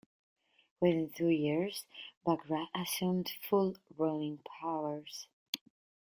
Within 0.79 1.11
two 1.11 1.27
years, 1.29 1.85
Bagrat 2.25 2.69
assumed 2.73 3.29
full 3.47 3.77
ruling 3.97 4.39
powers. 4.59 5.27